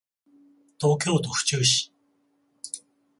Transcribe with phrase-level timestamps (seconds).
[0.79, 1.93] 東京都府中市